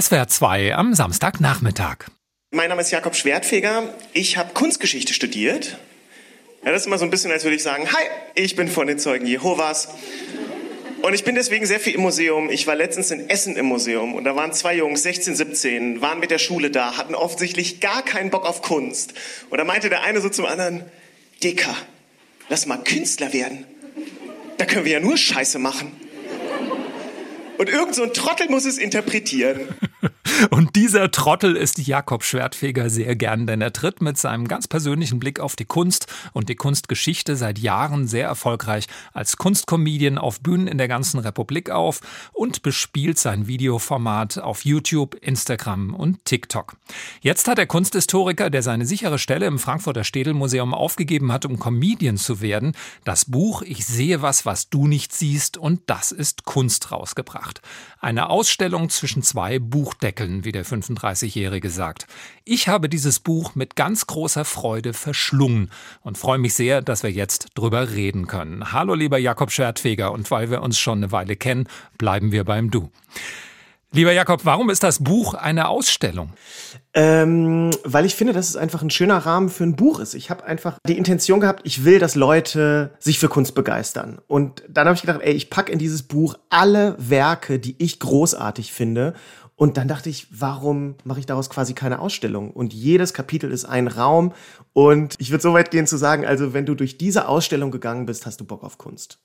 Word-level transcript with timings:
SWR 0.00 0.28
2 0.28 0.76
am 0.76 0.94
Samstagnachmittag. 0.94 2.06
Mein 2.52 2.68
Name 2.68 2.82
ist 2.82 2.92
Jakob 2.92 3.16
Schwertfeger. 3.16 3.92
Ich 4.12 4.36
habe 4.36 4.54
Kunstgeschichte 4.54 5.12
studiert. 5.12 5.76
Ja, 6.64 6.70
das 6.70 6.82
ist 6.82 6.86
immer 6.86 6.98
so 6.98 7.04
ein 7.04 7.10
bisschen, 7.10 7.32
als 7.32 7.42
würde 7.42 7.56
ich 7.56 7.64
sagen, 7.64 7.90
hi, 7.90 8.04
ich 8.36 8.54
bin 8.54 8.68
von 8.68 8.86
den 8.86 9.00
Zeugen 9.00 9.26
Jehovas. 9.26 9.88
Und 11.02 11.14
ich 11.14 11.24
bin 11.24 11.34
deswegen 11.34 11.66
sehr 11.66 11.80
viel 11.80 11.96
im 11.96 12.02
Museum. 12.02 12.48
Ich 12.48 12.68
war 12.68 12.76
letztens 12.76 13.10
in 13.10 13.28
Essen 13.28 13.56
im 13.56 13.66
Museum 13.66 14.14
und 14.14 14.22
da 14.22 14.36
waren 14.36 14.52
zwei 14.52 14.76
Jungs, 14.76 15.02
16, 15.02 15.34
17, 15.34 16.00
waren 16.00 16.20
mit 16.20 16.30
der 16.30 16.38
Schule 16.38 16.70
da, 16.70 16.96
hatten 16.96 17.16
offensichtlich 17.16 17.80
gar 17.80 18.04
keinen 18.04 18.30
Bock 18.30 18.46
auf 18.46 18.62
Kunst. 18.62 19.14
Und 19.50 19.58
da 19.58 19.64
meinte 19.64 19.88
der 19.88 20.02
eine 20.02 20.20
so 20.20 20.28
zum 20.28 20.46
anderen, 20.46 20.84
Dicker, 21.42 21.74
lass 22.48 22.66
mal 22.66 22.78
Künstler 22.84 23.32
werden. 23.32 23.66
Da 24.58 24.64
können 24.64 24.84
wir 24.84 24.92
ja 24.92 25.00
nur 25.00 25.16
Scheiße 25.16 25.58
machen. 25.58 25.90
Und 27.58 27.68
irgend 27.68 27.96
so 27.96 28.04
ein 28.04 28.14
Trottel 28.14 28.48
muss 28.48 28.64
es 28.64 28.78
interpretieren. 28.78 29.68
Und 30.50 30.76
dieser 30.76 31.10
Trottel 31.10 31.56
ist 31.56 31.78
Jakob 31.78 32.22
Schwertfeger 32.22 32.90
sehr 32.90 33.16
gern, 33.16 33.46
denn 33.46 33.60
er 33.60 33.72
tritt 33.72 34.00
mit 34.00 34.18
seinem 34.18 34.46
ganz 34.46 34.68
persönlichen 34.68 35.18
Blick 35.18 35.40
auf 35.40 35.56
die 35.56 35.64
Kunst 35.64 36.06
und 36.32 36.48
die 36.48 36.54
Kunstgeschichte 36.54 37.34
seit 37.34 37.58
Jahren 37.58 38.06
sehr 38.06 38.26
erfolgreich 38.26 38.86
als 39.12 39.36
Kunstcomedian 39.36 40.16
auf 40.16 40.40
Bühnen 40.40 40.68
in 40.68 40.78
der 40.78 40.86
ganzen 40.86 41.18
Republik 41.18 41.70
auf 41.70 42.00
und 42.32 42.62
bespielt 42.62 43.18
sein 43.18 43.48
Videoformat 43.48 44.38
auf 44.38 44.64
YouTube, 44.64 45.16
Instagram 45.16 45.92
und 45.92 46.24
TikTok. 46.24 46.76
Jetzt 47.20 47.48
hat 47.48 47.58
der 47.58 47.66
Kunsthistoriker, 47.66 48.48
der 48.48 48.62
seine 48.62 48.86
sichere 48.86 49.18
Stelle 49.18 49.46
im 49.46 49.58
Frankfurter 49.58 50.04
Städelmuseum 50.04 50.72
aufgegeben 50.72 51.32
hat, 51.32 51.46
um 51.46 51.58
Comedian 51.58 52.16
zu 52.16 52.40
werden, 52.40 52.76
das 53.04 53.24
Buch 53.24 53.62
Ich 53.62 53.86
sehe 53.86 54.22
was, 54.22 54.46
was 54.46 54.70
du 54.70 54.86
nicht 54.86 55.12
siehst 55.12 55.56
und 55.56 55.82
das 55.86 56.12
ist 56.12 56.44
Kunst 56.44 56.92
rausgebracht. 56.92 57.60
Eine 58.00 58.30
Ausstellung 58.30 58.88
zwischen 58.88 59.22
zwei 59.24 59.58
Buchdeckeln 59.58 60.27
Stellen, 60.28 60.44
wie 60.44 60.52
der 60.52 60.64
35-Jährige 60.64 61.70
sagt. 61.70 62.06
Ich 62.44 62.68
habe 62.68 62.88
dieses 62.88 63.20
Buch 63.20 63.54
mit 63.54 63.76
ganz 63.76 64.06
großer 64.06 64.44
Freude 64.44 64.92
verschlungen 64.92 65.70
und 66.02 66.18
freue 66.18 66.38
mich 66.38 66.54
sehr, 66.54 66.82
dass 66.82 67.02
wir 67.02 67.10
jetzt 67.10 67.48
drüber 67.54 67.90
reden 67.90 68.26
können. 68.26 68.72
Hallo 68.72 68.94
lieber 68.94 69.18
Jakob 69.18 69.50
Schertfeger 69.50 70.12
und 70.12 70.30
weil 70.30 70.50
wir 70.50 70.62
uns 70.62 70.78
schon 70.78 70.98
eine 70.98 71.12
Weile 71.12 71.36
kennen, 71.36 71.66
bleiben 71.96 72.32
wir 72.32 72.44
beim 72.44 72.70
Du. 72.70 72.90
Lieber 73.90 74.12
Jakob, 74.12 74.44
warum 74.44 74.68
ist 74.68 74.82
das 74.82 75.02
Buch 75.02 75.32
eine 75.32 75.68
Ausstellung? 75.68 76.34
Ähm, 76.92 77.70
weil 77.84 78.04
ich 78.04 78.16
finde, 78.16 78.34
dass 78.34 78.50
es 78.50 78.56
einfach 78.56 78.82
ein 78.82 78.90
schöner 78.90 79.16
Rahmen 79.16 79.48
für 79.48 79.64
ein 79.64 79.76
Buch 79.76 79.98
ist. 79.98 80.12
Ich 80.12 80.28
habe 80.28 80.44
einfach 80.44 80.76
die 80.86 80.98
Intention 80.98 81.40
gehabt, 81.40 81.62
ich 81.64 81.84
will, 81.84 81.98
dass 81.98 82.14
Leute 82.14 82.90
sich 82.98 83.18
für 83.18 83.30
Kunst 83.30 83.54
begeistern. 83.54 84.18
Und 84.26 84.62
dann 84.68 84.86
habe 84.86 84.94
ich 84.94 85.00
gedacht, 85.00 85.20
ey, 85.22 85.32
ich 85.32 85.48
packe 85.48 85.72
in 85.72 85.78
dieses 85.78 86.02
Buch 86.02 86.34
alle 86.50 86.96
Werke, 86.98 87.58
die 87.58 87.76
ich 87.78 87.98
großartig 87.98 88.74
finde 88.74 89.14
und 89.58 89.76
dann 89.76 89.88
dachte 89.88 90.08
ich, 90.08 90.28
warum 90.30 90.94
mache 91.02 91.18
ich 91.18 91.26
daraus 91.26 91.50
quasi 91.50 91.74
keine 91.74 91.98
Ausstellung? 91.98 92.52
Und 92.52 92.72
jedes 92.72 93.12
Kapitel 93.12 93.50
ist 93.50 93.64
ein 93.64 93.88
Raum. 93.88 94.32
Und 94.72 95.16
ich 95.18 95.32
würde 95.32 95.42
so 95.42 95.52
weit 95.52 95.72
gehen 95.72 95.88
zu 95.88 95.96
sagen, 95.96 96.24
also 96.24 96.54
wenn 96.54 96.64
du 96.64 96.76
durch 96.76 96.96
diese 96.96 97.26
Ausstellung 97.26 97.72
gegangen 97.72 98.06
bist, 98.06 98.24
hast 98.24 98.40
du 98.40 98.44
Bock 98.44 98.62
auf 98.62 98.78
Kunst. 98.78 99.18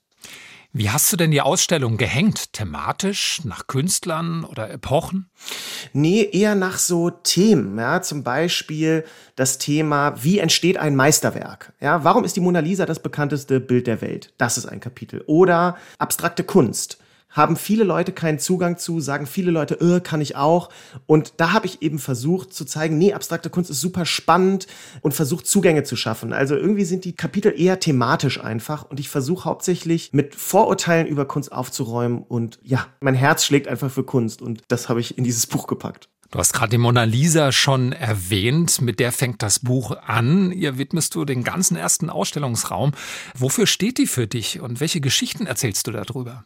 Wie 0.72 0.90
hast 0.90 1.12
du 1.12 1.16
denn 1.16 1.30
die 1.30 1.40
Ausstellung 1.40 1.98
gehängt? 1.98 2.52
Thematisch, 2.52 3.42
nach 3.44 3.68
Künstlern 3.68 4.44
oder 4.44 4.68
Epochen? 4.72 5.30
Nee, 5.92 6.28
eher 6.32 6.56
nach 6.56 6.78
so 6.78 7.10
Themen. 7.10 7.78
Ja, 7.78 8.02
zum 8.02 8.24
Beispiel 8.24 9.04
das 9.36 9.58
Thema, 9.58 10.16
wie 10.24 10.40
entsteht 10.40 10.78
ein 10.78 10.96
Meisterwerk? 10.96 11.74
Ja, 11.80 12.02
warum 12.02 12.24
ist 12.24 12.34
die 12.34 12.40
Mona 12.40 12.58
Lisa 12.58 12.86
das 12.86 13.00
bekannteste 13.00 13.60
Bild 13.60 13.86
der 13.86 14.00
Welt? 14.00 14.32
Das 14.36 14.58
ist 14.58 14.66
ein 14.66 14.80
Kapitel. 14.80 15.22
Oder 15.28 15.76
abstrakte 15.98 16.42
Kunst 16.42 16.98
haben 17.34 17.56
viele 17.56 17.84
Leute 17.84 18.12
keinen 18.12 18.38
Zugang 18.38 18.78
zu, 18.78 19.00
sagen 19.00 19.26
viele 19.26 19.50
Leute, 19.50 19.74
äh, 19.80 20.00
kann 20.00 20.22
ich 20.22 20.36
auch. 20.36 20.70
Und 21.06 21.34
da 21.36 21.52
habe 21.52 21.66
ich 21.66 21.82
eben 21.82 21.98
versucht 21.98 22.54
zu 22.54 22.64
zeigen, 22.64 22.96
nee, 22.96 23.12
abstrakte 23.12 23.50
Kunst 23.50 23.70
ist 23.70 23.80
super 23.80 24.06
spannend 24.06 24.66
und 25.02 25.12
versucht 25.12 25.46
Zugänge 25.46 25.82
zu 25.82 25.96
schaffen. 25.96 26.32
Also 26.32 26.54
irgendwie 26.54 26.84
sind 26.84 27.04
die 27.04 27.14
Kapitel 27.14 27.52
eher 27.54 27.80
thematisch 27.80 28.40
einfach 28.40 28.88
und 28.88 29.00
ich 29.00 29.08
versuche 29.08 29.44
hauptsächlich 29.44 30.12
mit 30.12 30.34
Vorurteilen 30.34 31.06
über 31.06 31.26
Kunst 31.26 31.52
aufzuräumen 31.52 32.22
und 32.22 32.60
ja, 32.62 32.86
mein 33.00 33.14
Herz 33.14 33.44
schlägt 33.44 33.66
einfach 33.68 33.90
für 33.90 34.04
Kunst 34.04 34.40
und 34.40 34.62
das 34.68 34.88
habe 34.88 35.00
ich 35.00 35.18
in 35.18 35.24
dieses 35.24 35.46
Buch 35.46 35.66
gepackt. 35.66 36.08
Du 36.30 36.38
hast 36.38 36.52
gerade 36.52 36.70
die 36.70 36.78
Mona 36.78 37.04
Lisa 37.04 37.52
schon 37.52 37.92
erwähnt, 37.92 38.80
mit 38.80 38.98
der 38.98 39.12
fängt 39.12 39.42
das 39.42 39.60
Buch 39.60 39.96
an. 40.06 40.50
Ihr 40.52 40.78
widmest 40.78 41.14
du 41.14 41.24
den 41.24 41.44
ganzen 41.44 41.76
ersten 41.76 42.10
Ausstellungsraum. 42.10 42.92
Wofür 43.36 43.66
steht 43.66 43.98
die 43.98 44.06
für 44.06 44.26
dich 44.26 44.60
und 44.60 44.80
welche 44.80 45.00
Geschichten 45.00 45.46
erzählst 45.46 45.86
du 45.86 45.92
darüber? 45.92 46.44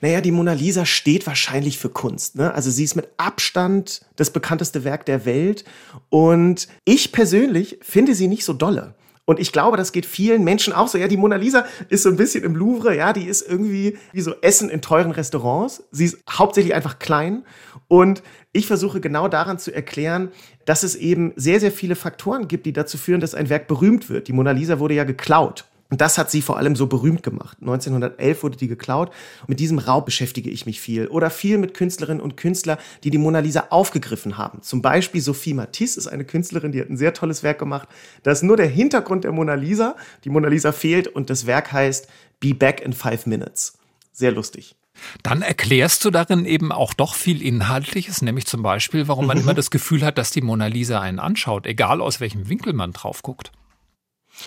Naja, 0.00 0.20
die 0.20 0.30
Mona 0.30 0.52
Lisa 0.52 0.84
steht 0.84 1.26
wahrscheinlich 1.26 1.78
für 1.78 1.88
Kunst. 1.88 2.36
Ne? 2.36 2.52
Also 2.52 2.70
sie 2.70 2.84
ist 2.84 2.96
mit 2.96 3.08
Abstand 3.16 4.04
das 4.16 4.30
bekannteste 4.30 4.84
Werk 4.84 5.06
der 5.06 5.24
Welt 5.24 5.64
und 6.10 6.68
ich 6.84 7.12
persönlich 7.12 7.78
finde 7.82 8.14
sie 8.14 8.28
nicht 8.28 8.44
so 8.44 8.52
dolle. 8.52 8.94
Und 9.26 9.40
ich 9.40 9.52
glaube, 9.52 9.76
das 9.76 9.92
geht 9.92 10.04
vielen 10.04 10.44
Menschen 10.44 10.72
auch 10.72 10.88
so. 10.88 10.98
Ja, 10.98 11.08
die 11.08 11.16
Mona 11.16 11.36
Lisa 11.36 11.64
ist 11.88 12.02
so 12.02 12.10
ein 12.10 12.16
bisschen 12.16 12.44
im 12.44 12.54
Louvre, 12.54 12.94
ja, 12.94 13.12
die 13.12 13.24
ist 13.24 13.48
irgendwie 13.48 13.96
wie 14.12 14.20
so 14.20 14.34
Essen 14.42 14.68
in 14.68 14.82
teuren 14.82 15.12
Restaurants. 15.12 15.82
Sie 15.90 16.04
ist 16.04 16.18
hauptsächlich 16.30 16.74
einfach 16.74 16.98
klein. 16.98 17.44
Und 17.88 18.22
ich 18.52 18.66
versuche 18.66 19.00
genau 19.00 19.28
daran 19.28 19.58
zu 19.58 19.74
erklären, 19.74 20.30
dass 20.66 20.82
es 20.82 20.94
eben 20.94 21.32
sehr, 21.36 21.58
sehr 21.58 21.72
viele 21.72 21.96
Faktoren 21.96 22.48
gibt, 22.48 22.66
die 22.66 22.72
dazu 22.72 22.98
führen, 22.98 23.20
dass 23.20 23.34
ein 23.34 23.48
Werk 23.48 23.66
berühmt 23.66 24.10
wird. 24.10 24.28
Die 24.28 24.32
Mona 24.32 24.50
Lisa 24.50 24.78
wurde 24.78 24.94
ja 24.94 25.04
geklaut. 25.04 25.64
Und 25.90 26.00
das 26.00 26.18
hat 26.18 26.30
sie 26.30 26.42
vor 26.42 26.56
allem 26.56 26.76
so 26.76 26.86
berühmt 26.86 27.22
gemacht. 27.22 27.58
1911 27.60 28.42
wurde 28.42 28.56
die 28.56 28.68
geklaut. 28.68 29.10
Und 29.42 29.50
mit 29.50 29.60
diesem 29.60 29.78
Raub 29.78 30.06
beschäftige 30.06 30.50
ich 30.50 30.66
mich 30.66 30.80
viel. 30.80 31.06
Oder 31.08 31.30
viel 31.30 31.58
mit 31.58 31.74
Künstlerinnen 31.74 32.22
und 32.22 32.36
Künstlern, 32.36 32.78
die 33.04 33.10
die 33.10 33.18
Mona 33.18 33.40
Lisa 33.40 33.66
aufgegriffen 33.70 34.38
haben. 34.38 34.62
Zum 34.62 34.82
Beispiel 34.82 35.20
Sophie 35.20 35.54
Matisse 35.54 36.00
ist 36.00 36.06
eine 36.06 36.24
Künstlerin, 36.24 36.72
die 36.72 36.80
hat 36.80 36.88
ein 36.88 36.96
sehr 36.96 37.12
tolles 37.12 37.42
Werk 37.42 37.58
gemacht. 37.58 37.88
Da 38.22 38.32
ist 38.32 38.42
nur 38.42 38.56
der 38.56 38.66
Hintergrund 38.66 39.24
der 39.24 39.32
Mona 39.32 39.54
Lisa. 39.54 39.94
Die 40.24 40.30
Mona 40.30 40.48
Lisa 40.48 40.72
fehlt 40.72 41.06
und 41.06 41.30
das 41.30 41.46
Werk 41.46 41.72
heißt 41.72 42.08
Be 42.40 42.54
Back 42.54 42.80
in 42.80 42.92
Five 42.92 43.26
Minutes. 43.26 43.78
Sehr 44.12 44.32
lustig. 44.32 44.76
Dann 45.22 45.42
erklärst 45.42 46.04
du 46.04 46.10
darin 46.10 46.44
eben 46.46 46.72
auch 46.72 46.94
doch 46.94 47.14
viel 47.14 47.42
Inhaltliches, 47.42 48.22
nämlich 48.22 48.46
zum 48.46 48.62
Beispiel, 48.62 49.08
warum 49.08 49.26
man 49.26 49.38
mhm. 49.38 49.44
immer 49.44 49.54
das 49.54 49.70
Gefühl 49.70 50.04
hat, 50.04 50.18
dass 50.18 50.30
die 50.30 50.40
Mona 50.40 50.66
Lisa 50.66 51.00
einen 51.00 51.18
anschaut, 51.18 51.66
egal 51.66 52.00
aus 52.00 52.20
welchem 52.20 52.48
Winkel 52.48 52.72
man 52.72 52.92
drauf 52.92 53.22
guckt. 53.22 53.52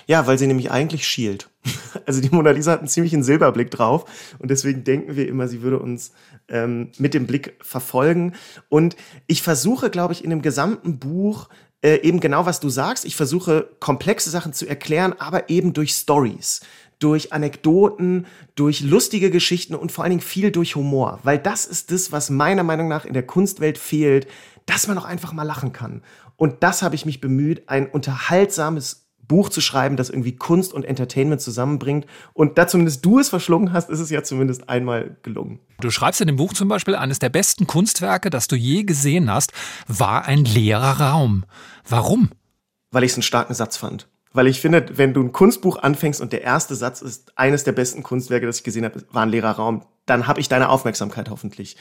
Ja, 0.05 0.27
weil 0.27 0.37
sie 0.37 0.47
nämlich 0.47 0.71
eigentlich 0.71 1.07
schielt. 1.07 1.49
Also 2.05 2.21
die 2.21 2.29
Mona 2.29 2.51
Lisa 2.51 2.73
hat 2.73 2.79
einen 2.79 2.87
ziemlichen 2.87 3.23
Silberblick 3.23 3.71
drauf 3.71 4.05
und 4.39 4.49
deswegen 4.49 4.83
denken 4.83 5.17
wir 5.17 5.27
immer, 5.27 5.47
sie 5.47 5.61
würde 5.61 5.79
uns 5.79 6.13
ähm, 6.47 6.91
mit 6.99 7.13
dem 7.13 7.27
Blick 7.27 7.55
verfolgen. 7.61 8.33
Und 8.69 8.95
ich 9.25 9.41
versuche, 9.41 9.89
glaube 9.89 10.13
ich, 10.13 10.23
in 10.23 10.29
dem 10.29 10.41
gesamten 10.41 10.99
Buch 10.99 11.49
äh, 11.81 11.95
eben 12.01 12.19
genau, 12.19 12.45
was 12.45 12.59
du 12.59 12.69
sagst. 12.69 13.03
Ich 13.03 13.15
versuche 13.15 13.67
komplexe 13.79 14.29
Sachen 14.29 14.53
zu 14.53 14.67
erklären, 14.67 15.15
aber 15.17 15.49
eben 15.49 15.73
durch 15.73 15.91
Stories 15.91 16.61
durch 16.99 17.31
Anekdoten, 17.31 18.25
durch 18.55 18.81
lustige 18.81 19.29
Geschichten 19.29 19.75
und 19.75 19.91
vor 19.91 20.03
allen 20.03 20.11
Dingen 20.11 20.21
viel 20.21 20.51
durch 20.51 20.75
Humor. 20.75 21.19
Weil 21.23 21.37
das 21.37 21.65
ist 21.65 21.91
das, 21.91 22.11
was 22.11 22.29
meiner 22.29 22.63
Meinung 22.63 22.87
nach 22.87 23.05
in 23.05 23.13
der 23.13 23.25
Kunstwelt 23.25 23.77
fehlt, 23.77 24.27
dass 24.65 24.87
man 24.87 24.97
auch 24.97 25.05
einfach 25.05 25.33
mal 25.33 25.43
lachen 25.43 25.73
kann. 25.73 26.01
Und 26.35 26.63
das 26.63 26.81
habe 26.81 26.95
ich 26.95 27.05
mich 27.05 27.21
bemüht, 27.21 27.69
ein 27.69 27.87
unterhaltsames 27.87 29.06
Buch 29.27 29.49
zu 29.49 29.61
schreiben, 29.61 29.97
das 29.97 30.09
irgendwie 30.09 30.35
Kunst 30.35 30.73
und 30.73 30.85
Entertainment 30.85 31.41
zusammenbringt. 31.41 32.05
Und 32.33 32.57
da 32.57 32.67
zumindest 32.67 33.05
du 33.05 33.19
es 33.19 33.29
verschlungen 33.29 33.73
hast, 33.73 33.89
ist 33.89 33.99
es 33.99 34.09
ja 34.09 34.23
zumindest 34.23 34.69
einmal 34.69 35.17
gelungen. 35.23 35.59
Du 35.79 35.89
schreibst 35.89 36.21
in 36.21 36.27
dem 36.27 36.37
Buch 36.37 36.53
zum 36.53 36.67
Beispiel, 36.67 36.95
eines 36.95 37.19
der 37.19 37.29
besten 37.29 37.67
Kunstwerke, 37.67 38.29
das 38.29 38.47
du 38.47 38.55
je 38.55 38.83
gesehen 38.83 39.31
hast, 39.31 39.51
war 39.87 40.25
ein 40.25 40.45
leerer 40.45 40.99
Raum. 40.99 41.45
Warum? 41.87 42.29
Weil 42.91 43.03
ich 43.03 43.11
es 43.11 43.17
einen 43.17 43.23
starken 43.23 43.53
Satz 43.53 43.77
fand. 43.77 44.07
Weil 44.33 44.47
ich 44.47 44.61
finde, 44.61 44.85
wenn 44.97 45.13
du 45.13 45.23
ein 45.23 45.31
Kunstbuch 45.31 45.77
anfängst 45.77 46.21
und 46.21 46.31
der 46.31 46.43
erste 46.43 46.75
Satz 46.75 47.01
ist 47.01 47.37
eines 47.37 47.63
der 47.63 47.71
besten 47.71 48.03
Kunstwerke, 48.03 48.45
das 48.45 48.57
ich 48.57 48.63
gesehen 48.63 48.85
habe, 48.85 49.03
war 49.11 49.23
ein 49.23 49.29
leerer 49.29 49.51
Raum, 49.51 49.83
dann 50.05 50.27
habe 50.27 50.39
ich 50.39 50.47
deine 50.47 50.69
Aufmerksamkeit 50.69 51.29
hoffentlich. 51.29 51.75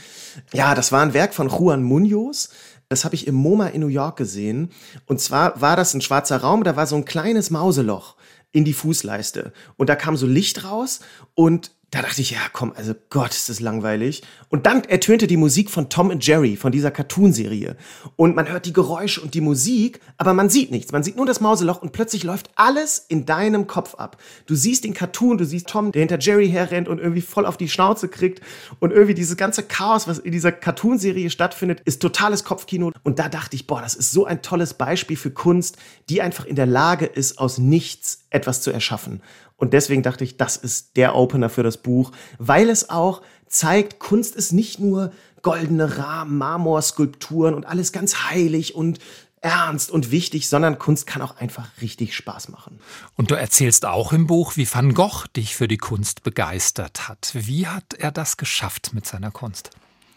Ja, 0.52 0.74
das 0.74 0.90
war 0.90 1.02
ein 1.02 1.14
Werk 1.14 1.32
von 1.32 1.48
Juan 1.48 1.82
Munoz. 1.82 2.50
Das 2.88 3.04
habe 3.04 3.14
ich 3.14 3.26
im 3.26 3.34
MoMA 3.34 3.68
in 3.68 3.80
New 3.80 3.88
York 3.88 4.16
gesehen. 4.16 4.70
Und 5.06 5.20
zwar 5.20 5.60
war 5.60 5.76
das 5.76 5.94
ein 5.94 6.00
schwarzer 6.00 6.38
Raum, 6.38 6.64
da 6.64 6.76
war 6.76 6.86
so 6.86 6.96
ein 6.96 7.04
kleines 7.04 7.50
Mauseloch 7.50 8.16
in 8.52 8.64
die 8.64 8.72
Fußleiste. 8.72 9.52
Und 9.76 9.88
da 9.88 9.96
kam 9.96 10.16
so 10.16 10.26
Licht 10.26 10.64
raus 10.64 11.00
und 11.34 11.72
da 11.92 12.02
dachte 12.02 12.20
ich, 12.20 12.32
ja, 12.32 12.40
komm, 12.52 12.72
also 12.76 12.94
Gott, 13.10 13.30
ist 13.30 13.48
das 13.48 13.60
langweilig. 13.60 14.24
Und 14.48 14.66
dann 14.66 14.82
ertönte 14.82 15.28
die 15.28 15.36
Musik 15.36 15.70
von 15.70 15.88
Tom 15.88 16.10
und 16.10 16.26
Jerry, 16.26 16.56
von 16.56 16.72
dieser 16.72 16.90
Cartoonserie. 16.90 17.76
Und 18.16 18.34
man 18.34 18.48
hört 18.48 18.66
die 18.66 18.72
Geräusche 18.72 19.20
und 19.20 19.34
die 19.34 19.40
Musik, 19.40 20.00
aber 20.18 20.34
man 20.34 20.50
sieht 20.50 20.72
nichts. 20.72 20.90
Man 20.90 21.04
sieht 21.04 21.16
nur 21.16 21.26
das 21.26 21.40
Mauseloch 21.40 21.80
und 21.80 21.92
plötzlich 21.92 22.24
läuft 22.24 22.50
alles 22.56 22.98
in 23.08 23.24
deinem 23.24 23.68
Kopf 23.68 23.94
ab. 23.94 24.20
Du 24.46 24.56
siehst 24.56 24.82
den 24.82 24.94
Cartoon, 24.94 25.38
du 25.38 25.44
siehst 25.44 25.68
Tom, 25.68 25.92
der 25.92 26.00
hinter 26.00 26.18
Jerry 26.18 26.50
herrennt 26.50 26.88
und 26.88 26.98
irgendwie 26.98 27.20
voll 27.20 27.46
auf 27.46 27.56
die 27.56 27.68
Schnauze 27.68 28.08
kriegt. 28.08 28.40
Und 28.80 28.90
irgendwie 28.90 29.14
dieses 29.14 29.36
ganze 29.36 29.62
Chaos, 29.62 30.08
was 30.08 30.18
in 30.18 30.32
dieser 30.32 30.50
Cartoonserie 30.50 31.30
stattfindet, 31.30 31.82
ist 31.84 32.02
totales 32.02 32.42
Kopfkino. 32.42 32.90
Und 33.04 33.20
da 33.20 33.28
dachte 33.28 33.54
ich, 33.54 33.68
boah, 33.68 33.80
das 33.80 33.94
ist 33.94 34.10
so 34.10 34.24
ein 34.24 34.42
tolles 34.42 34.74
Beispiel 34.74 35.16
für 35.16 35.30
Kunst, 35.30 35.76
die 36.08 36.20
einfach 36.20 36.46
in 36.46 36.56
der 36.56 36.66
Lage 36.66 37.06
ist, 37.06 37.38
aus 37.38 37.58
nichts 37.58 38.26
etwas 38.30 38.60
zu 38.60 38.72
erschaffen. 38.72 39.22
Und 39.56 39.72
deswegen 39.72 40.02
dachte 40.02 40.24
ich, 40.24 40.36
das 40.36 40.56
ist 40.56 40.96
der 40.96 41.14
Opener 41.14 41.48
für 41.48 41.62
das 41.62 41.78
Buch, 41.78 42.12
weil 42.38 42.68
es 42.68 42.90
auch 42.90 43.22
zeigt, 43.46 43.98
Kunst 43.98 44.36
ist 44.36 44.52
nicht 44.52 44.78
nur 44.78 45.12
goldene 45.42 45.98
Rahmen, 45.98 46.38
Marmorskulpturen 46.38 47.54
und 47.54 47.64
alles 47.64 47.92
ganz 47.92 48.24
heilig 48.28 48.74
und 48.74 48.98
ernst 49.40 49.90
und 49.90 50.10
wichtig, 50.10 50.48
sondern 50.48 50.78
Kunst 50.78 51.06
kann 51.06 51.22
auch 51.22 51.36
einfach 51.36 51.68
richtig 51.80 52.16
Spaß 52.16 52.48
machen. 52.48 52.80
Und 53.16 53.30
du 53.30 53.36
erzählst 53.36 53.86
auch 53.86 54.12
im 54.12 54.26
Buch, 54.26 54.56
wie 54.56 54.68
Van 54.72 54.92
Gogh 54.92 55.26
dich 55.36 55.54
für 55.54 55.68
die 55.68 55.76
Kunst 55.76 56.22
begeistert 56.22 57.08
hat. 57.08 57.30
Wie 57.34 57.66
hat 57.66 57.94
er 57.94 58.10
das 58.10 58.36
geschafft 58.36 58.90
mit 58.92 59.06
seiner 59.06 59.30
Kunst? 59.30 59.70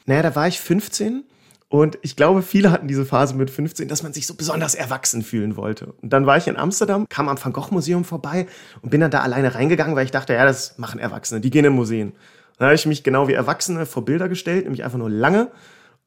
Naja, 0.05 0.23
da 0.23 0.35
war 0.35 0.47
ich 0.47 0.59
15 0.59 1.23
und 1.69 1.99
ich 2.01 2.15
glaube, 2.15 2.41
viele 2.41 2.71
hatten 2.71 2.87
diese 2.87 3.05
Phase 3.05 3.35
mit 3.35 3.51
15, 3.51 3.87
dass 3.87 4.01
man 4.01 4.11
sich 4.11 4.25
so 4.25 4.33
besonders 4.33 4.73
erwachsen 4.73 5.21
fühlen 5.21 5.55
wollte. 5.55 5.93
Und 6.01 6.11
dann 6.11 6.25
war 6.25 6.35
ich 6.35 6.47
in 6.47 6.57
Amsterdam, 6.57 7.07
kam 7.09 7.29
am 7.29 7.37
Van 7.41 7.53
Gogh 7.53 7.69
Museum 7.71 8.03
vorbei 8.03 8.47
und 8.81 8.89
bin 8.89 9.01
dann 9.01 9.11
da 9.11 9.21
alleine 9.21 9.53
reingegangen, 9.53 9.95
weil 9.95 10.05
ich 10.05 10.11
dachte, 10.11 10.33
ja, 10.33 10.45
das 10.45 10.79
machen 10.79 10.99
Erwachsene, 10.99 11.41
die 11.41 11.51
gehen 11.51 11.65
in 11.65 11.73
Museen. 11.73 12.13
Dann 12.57 12.65
habe 12.67 12.75
ich 12.75 12.87
mich 12.87 13.03
genau 13.03 13.27
wie 13.27 13.33
Erwachsene 13.33 13.85
vor 13.85 14.03
Bilder 14.03 14.27
gestellt, 14.27 14.63
nämlich 14.63 14.83
einfach 14.83 14.97
nur 14.97 15.11
lange 15.11 15.49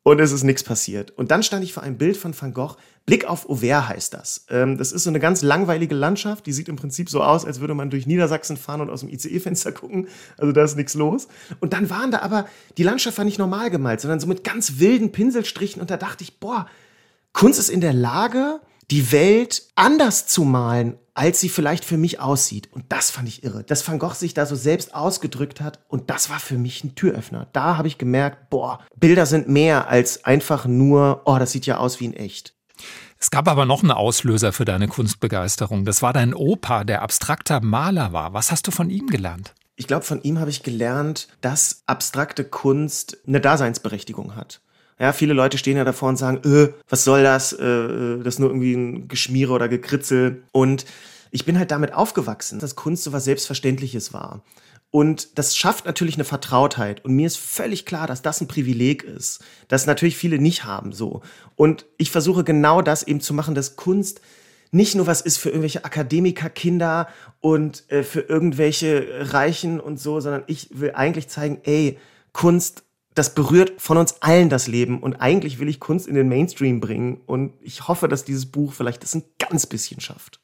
und 0.04 0.20
es 0.20 0.32
ist 0.32 0.42
nichts 0.42 0.64
passiert. 0.64 1.12
Und 1.12 1.30
dann 1.30 1.42
stand 1.42 1.62
ich 1.62 1.72
vor 1.72 1.82
einem 1.82 1.96
Bild 1.96 2.16
von 2.16 2.34
Van 2.38 2.52
Gogh. 2.52 2.76
Blick 3.06 3.24
auf 3.24 3.48
Auvers 3.48 3.88
heißt 3.88 4.14
das. 4.14 4.46
Ähm, 4.48 4.76
das 4.76 4.92
ist 4.92 5.04
so 5.04 5.10
eine 5.10 5.20
ganz 5.20 5.42
langweilige 5.42 5.94
Landschaft. 5.94 6.46
Die 6.46 6.52
sieht 6.52 6.68
im 6.68 6.76
Prinzip 6.76 7.08
so 7.08 7.22
aus, 7.22 7.44
als 7.44 7.60
würde 7.60 7.74
man 7.74 7.90
durch 7.90 8.06
Niedersachsen 8.06 8.56
fahren 8.56 8.80
und 8.80 8.90
aus 8.90 9.00
dem 9.00 9.08
ICE-Fenster 9.08 9.72
gucken. 9.72 10.08
Also 10.38 10.52
da 10.52 10.64
ist 10.64 10.76
nichts 10.76 10.94
los. 10.94 11.28
Und 11.60 11.72
dann 11.72 11.88
waren 11.88 12.10
da 12.10 12.20
aber, 12.20 12.46
die 12.78 12.82
Landschaft 12.82 13.16
war 13.18 13.24
nicht 13.24 13.38
normal 13.38 13.70
gemalt, 13.70 14.00
sondern 14.00 14.18
so 14.18 14.26
mit 14.26 14.42
ganz 14.42 14.78
wilden 14.78 15.12
Pinselstrichen. 15.12 15.80
Und 15.80 15.90
da 15.90 15.96
dachte 15.96 16.24
ich, 16.24 16.40
boah, 16.40 16.66
Kunst 17.32 17.58
ist 17.58 17.70
in 17.70 17.80
der 17.80 17.92
Lage, 17.92 18.60
die 18.90 19.12
Welt 19.12 19.62
anders 19.74 20.26
zu 20.26 20.44
malen, 20.44 20.98
als 21.14 21.40
sie 21.40 21.48
vielleicht 21.48 21.84
für 21.84 21.96
mich 21.96 22.20
aussieht. 22.20 22.68
Und 22.72 22.84
das 22.88 23.10
fand 23.10 23.28
ich 23.28 23.44
irre, 23.44 23.64
dass 23.64 23.86
Van 23.86 23.98
Gogh 23.98 24.14
sich 24.14 24.34
da 24.34 24.46
so 24.46 24.56
selbst 24.56 24.94
ausgedrückt 24.94 25.60
hat. 25.60 25.80
Und 25.88 26.10
das 26.10 26.30
war 26.30 26.40
für 26.40 26.56
mich 26.56 26.84
ein 26.84 26.94
Türöffner. 26.94 27.48
Da 27.52 27.76
habe 27.76 27.88
ich 27.88 27.98
gemerkt, 27.98 28.50
boah, 28.50 28.80
Bilder 28.96 29.26
sind 29.26 29.48
mehr 29.48 29.88
als 29.88 30.24
einfach 30.24 30.66
nur, 30.66 31.22
oh, 31.24 31.38
das 31.38 31.52
sieht 31.52 31.66
ja 31.66 31.76
aus 31.76 32.00
wie 32.00 32.06
in 32.06 32.14
echt. 32.14 32.54
Es 33.18 33.30
gab 33.30 33.46
aber 33.46 33.66
noch 33.66 33.82
einen 33.82 33.92
Auslöser 33.92 34.52
für 34.52 34.64
deine 34.64 34.88
Kunstbegeisterung. 34.88 35.84
Das 35.84 36.02
war 36.02 36.12
dein 36.12 36.34
Opa, 36.34 36.82
der 36.84 37.02
abstrakter 37.02 37.60
Maler 37.60 38.12
war. 38.12 38.32
Was 38.32 38.50
hast 38.50 38.66
du 38.66 38.70
von 38.70 38.90
ihm 38.90 39.06
gelernt? 39.06 39.54
Ich 39.76 39.86
glaube, 39.86 40.04
von 40.04 40.22
ihm 40.22 40.40
habe 40.40 40.50
ich 40.50 40.62
gelernt, 40.62 41.28
dass 41.40 41.82
abstrakte 41.86 42.44
Kunst 42.44 43.18
eine 43.26 43.40
Daseinsberechtigung 43.40 44.34
hat. 44.34 44.60
Ja, 45.02 45.12
viele 45.12 45.34
Leute 45.34 45.58
stehen 45.58 45.76
ja 45.76 45.82
davor 45.82 46.10
und 46.10 46.16
sagen, 46.16 46.48
äh, 46.48 46.72
was 46.88 47.02
soll 47.02 47.24
das? 47.24 47.52
Äh, 47.52 47.64
äh, 47.64 48.18
das 48.18 48.34
ist 48.34 48.38
nur 48.38 48.50
irgendwie 48.50 48.74
ein 48.74 49.08
Geschmiere 49.08 49.52
oder 49.52 49.68
Gekritzel. 49.68 50.44
Und 50.52 50.84
ich 51.32 51.44
bin 51.44 51.58
halt 51.58 51.72
damit 51.72 51.92
aufgewachsen, 51.92 52.60
dass 52.60 52.76
Kunst 52.76 53.02
so 53.02 53.12
was 53.12 53.24
Selbstverständliches 53.24 54.12
war. 54.12 54.44
Und 54.92 55.38
das 55.40 55.56
schafft 55.56 55.86
natürlich 55.86 56.14
eine 56.14 56.24
Vertrautheit. 56.24 57.04
Und 57.04 57.16
mir 57.16 57.26
ist 57.26 57.36
völlig 57.36 57.84
klar, 57.84 58.06
dass 58.06 58.22
das 58.22 58.40
ein 58.40 58.46
Privileg 58.46 59.02
ist, 59.02 59.42
das 59.66 59.86
natürlich 59.86 60.16
viele 60.16 60.38
nicht 60.38 60.62
haben 60.62 60.92
so. 60.92 61.22
Und 61.56 61.84
ich 61.98 62.12
versuche 62.12 62.44
genau 62.44 62.80
das 62.80 63.02
eben 63.02 63.20
zu 63.20 63.34
machen, 63.34 63.56
dass 63.56 63.74
Kunst 63.74 64.20
nicht 64.70 64.94
nur 64.94 65.08
was 65.08 65.20
ist 65.20 65.38
für 65.38 65.48
irgendwelche 65.48 65.84
Akademikerkinder 65.84 67.08
und 67.40 67.90
äh, 67.90 68.04
für 68.04 68.20
irgendwelche 68.20 69.32
Reichen 69.32 69.80
und 69.80 69.98
so, 69.98 70.20
sondern 70.20 70.44
ich 70.46 70.68
will 70.78 70.92
eigentlich 70.94 71.26
zeigen, 71.26 71.58
ey, 71.64 71.98
Kunst 72.32 72.84
das 73.14 73.34
berührt 73.34 73.80
von 73.80 73.98
uns 73.98 74.20
allen 74.20 74.48
das 74.48 74.66
Leben 74.66 75.00
und 75.00 75.16
eigentlich 75.16 75.58
will 75.58 75.68
ich 75.68 75.80
Kunst 75.80 76.06
in 76.06 76.14
den 76.14 76.28
Mainstream 76.28 76.80
bringen 76.80 77.20
und 77.26 77.52
ich 77.60 77.88
hoffe, 77.88 78.08
dass 78.08 78.24
dieses 78.24 78.46
Buch 78.46 78.72
vielleicht 78.72 79.02
das 79.02 79.14
ein 79.14 79.24
ganz 79.38 79.66
bisschen 79.66 80.00
schafft. 80.00 80.41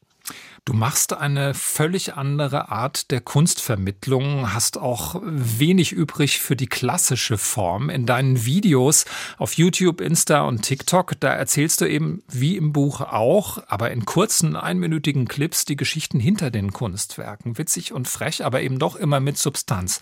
Du 0.68 0.74
machst 0.74 1.14
eine 1.14 1.54
völlig 1.54 2.16
andere 2.16 2.68
Art 2.68 3.10
der 3.10 3.22
Kunstvermittlung, 3.22 4.52
hast 4.52 4.76
auch 4.76 5.18
wenig 5.24 5.92
übrig 5.92 6.40
für 6.40 6.56
die 6.56 6.66
klassische 6.66 7.38
Form. 7.38 7.88
In 7.88 8.04
deinen 8.04 8.44
Videos 8.44 9.06
auf 9.38 9.54
YouTube, 9.54 10.02
Insta 10.02 10.42
und 10.42 10.60
TikTok, 10.60 11.18
da 11.20 11.32
erzählst 11.32 11.80
du 11.80 11.86
eben 11.86 12.22
wie 12.28 12.58
im 12.58 12.74
Buch 12.74 13.00
auch, 13.00 13.62
aber 13.66 13.92
in 13.92 14.04
kurzen, 14.04 14.56
einminütigen 14.56 15.26
Clips 15.26 15.64
die 15.64 15.76
Geschichten 15.76 16.20
hinter 16.20 16.50
den 16.50 16.70
Kunstwerken. 16.70 17.56
Witzig 17.56 17.94
und 17.94 18.06
frech, 18.06 18.44
aber 18.44 18.60
eben 18.60 18.78
doch 18.78 18.94
immer 18.94 19.20
mit 19.20 19.38
Substanz. 19.38 20.00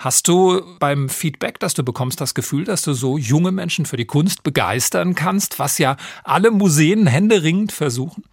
Hast 0.00 0.26
du 0.26 0.62
beim 0.80 1.08
Feedback, 1.08 1.60
das 1.60 1.74
du 1.74 1.84
bekommst, 1.84 2.20
das 2.20 2.34
Gefühl, 2.34 2.64
dass 2.64 2.82
du 2.82 2.92
so 2.92 3.18
junge 3.18 3.52
Menschen 3.52 3.86
für 3.86 3.96
die 3.96 4.04
Kunst 4.04 4.42
begeistern 4.42 5.14
kannst, 5.14 5.60
was 5.60 5.78
ja 5.78 5.96
alle 6.24 6.50
Museen 6.50 7.06
händeringend 7.06 7.70
versuchen? 7.70 8.24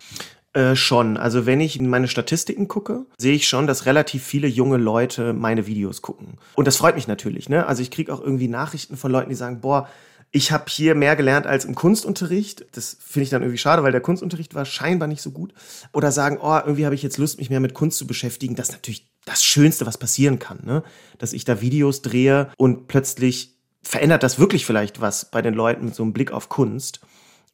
Äh, 0.56 0.78
schon. 0.78 1.18
Also 1.18 1.46
wenn 1.46 1.60
ich 1.60 1.78
in 1.78 1.90
meine 1.90 2.08
Statistiken 2.08 2.70
gucke, 2.70 3.06
sehe 3.18 3.36
ich 3.36 3.46
schon, 3.46 3.68
dass 3.68 3.86
relativ 3.86 4.24
viele 4.24 4.48
junge 4.48 4.78
Leute 4.78 5.34
meine 5.34 5.68
Videos 5.68 6.02
gucken. 6.02 6.38
Und 6.56 6.66
das 6.66 6.78
freut 6.78 6.96
mich 6.96 7.10
natürlich. 7.10 7.50
Ne? 7.50 7.68
Also 7.68 7.82
ich 7.82 7.92
kriege 7.92 8.14
auch 8.14 8.22
irgendwie 8.22 8.48
Nachrichten 8.48 8.96
von 8.96 9.12
Leuten, 9.12 9.30
die 9.30 9.36
sagen, 9.36 9.60
boah, 9.60 9.90
ich 10.32 10.54
habe 10.54 10.64
hier 10.70 10.96
mehr 10.96 11.18
gelernt 11.18 11.46
als 11.46 11.66
im 11.66 11.76
Kunstunterricht. 11.76 12.68
Das 12.72 12.96
finde 13.06 13.24
ich 13.24 13.30
dann 13.32 13.42
irgendwie 13.42 13.58
schade, 13.58 13.84
weil 13.84 13.92
der 13.92 14.00
Kunstunterricht 14.00 14.56
war 14.56 14.64
scheinbar 14.64 15.10
nicht 15.10 15.22
so 15.22 15.32
gut. 15.32 15.54
Oder 15.92 16.14
sagen, 16.14 16.38
oh, 16.42 16.58
irgendwie 16.58 16.86
habe 16.86 16.96
ich 16.96 17.04
jetzt 17.04 17.18
Lust, 17.18 17.38
mich 17.38 17.50
mehr 17.50 17.60
mit 17.60 17.74
Kunst 17.74 17.98
zu 17.98 18.08
beschäftigen. 18.08 18.56
Das 18.56 18.70
ist 18.70 18.76
natürlich 18.76 19.12
das 19.26 19.44
Schönste, 19.44 19.86
was 19.86 19.98
passieren 19.98 20.40
kann. 20.40 20.60
Ne? 20.64 20.84
Dass 21.18 21.34
ich 21.34 21.44
da 21.44 21.60
Videos 21.60 22.02
drehe 22.02 22.50
und 22.56 22.88
plötzlich 22.88 23.58
verändert 23.84 24.24
das 24.24 24.40
wirklich 24.40 24.66
vielleicht 24.66 25.02
was 25.02 25.30
bei 25.30 25.42
den 25.42 25.54
Leuten 25.54 25.84
mit 25.84 25.96
so 25.96 26.04
einem 26.04 26.14
Blick 26.14 26.32
auf 26.32 26.48
Kunst. 26.48 27.02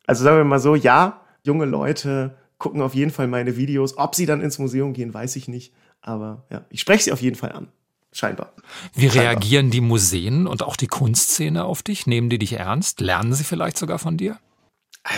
Also 0.06 0.24
sagen 0.24 0.38
wir 0.38 0.44
mal 0.44 0.60
so, 0.60 0.76
ja, 0.76 1.22
junge 1.44 1.66
Leute 1.66 2.36
gucken 2.62 2.82
auf 2.82 2.94
jeden 2.94 3.12
Fall 3.12 3.28
meine 3.28 3.58
Videos. 3.58 3.98
Ob 3.98 4.16
sie 4.16 4.26
dann 4.26 4.40
ins 4.40 4.60
Museum 4.60 4.94
gehen, 4.94 5.14
weiß 5.14 5.36
ich 5.36 5.48
nicht. 5.48 5.74
Aber 6.00 6.46
ja, 6.50 6.64
ich 6.70 6.80
spreche 6.80 7.04
sie 7.04 7.12
auf 7.12 7.22
jeden 7.22 7.36
Fall 7.36 7.52
an. 7.52 7.68
Scheinbar. 8.14 8.54
Wie 8.94 9.10
Scheinbar. 9.10 9.32
reagieren 9.32 9.72
die 9.72 9.82
Museen 9.82 10.46
und 10.46 10.64
auch 10.64 10.76
die 10.76 10.88
Kunstszene 10.88 11.66
auf 11.66 11.82
dich? 11.82 12.08
Nehmen 12.08 12.30
die 12.30 12.40
dich 12.40 12.54
ernst? 12.54 13.02
Lernen 13.02 13.34
sie 13.34 13.44
vielleicht 13.44 13.78
sogar 13.78 14.00
von 14.00 14.18
dir? 14.18 14.38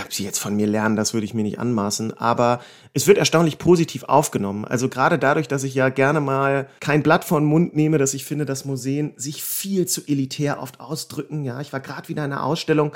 Ob 0.06 0.13
sie 0.13 0.24
jetzt 0.24 0.38
von 0.40 0.56
mir 0.56 0.68
lernen, 0.68 0.95
das 0.95 1.13
würde 1.13 1.25
ich 1.25 1.34
mir 1.34 1.44
nicht 1.44 1.60
anmaßen. 1.60 2.18
Aber 2.18 2.62
es 2.94 3.07
wird 3.07 3.18
erstaunlich 3.18 3.57
positiv 3.57 4.04
aufgenommen. 4.04 4.63
Also 4.63 4.88
gerade 4.88 5.19
dadurch, 5.19 5.50
dass 5.50 5.66
ich 5.66 5.74
ja 5.75 5.90
gerne 5.90 6.22
mal 6.22 6.69
kein 6.80 7.04
Blatt 7.04 7.25
vor 7.25 7.42
den 7.42 7.48
Mund 7.48 7.75
nehme, 7.75 7.98
dass 7.98 8.13
ich 8.13 8.24
finde, 8.24 8.45
dass 8.45 8.63
Museen 8.63 9.12
sich 9.18 9.44
viel 9.44 9.86
zu 9.86 10.01
elitär 10.07 10.62
oft 10.62 10.80
ausdrücken. 10.80 11.44
Ja, 11.44 11.60
ich 11.60 11.74
war 11.74 11.81
gerade 11.81 12.07
wieder 12.07 12.24
in 12.24 12.31
einer 12.31 12.44
Ausstellung 12.44 12.94